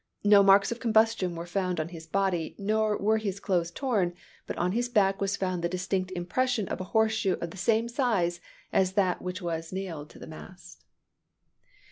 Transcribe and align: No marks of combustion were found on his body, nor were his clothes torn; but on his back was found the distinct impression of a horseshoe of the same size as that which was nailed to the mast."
No 0.23 0.41
marks 0.41 0.71
of 0.71 0.79
combustion 0.79 1.35
were 1.35 1.45
found 1.45 1.79
on 1.79 1.89
his 1.89 2.07
body, 2.07 2.55
nor 2.57 2.97
were 2.97 3.19
his 3.19 3.39
clothes 3.39 3.69
torn; 3.69 4.15
but 4.47 4.57
on 4.57 4.71
his 4.71 4.89
back 4.89 5.21
was 5.21 5.37
found 5.37 5.61
the 5.63 5.69
distinct 5.69 6.11
impression 6.13 6.67
of 6.69 6.81
a 6.81 6.85
horseshoe 6.97 7.35
of 7.37 7.51
the 7.51 7.55
same 7.57 7.87
size 7.87 8.41
as 8.73 8.93
that 8.93 9.21
which 9.21 9.43
was 9.43 9.71
nailed 9.71 10.09
to 10.09 10.17
the 10.17 10.25
mast." 10.25 10.85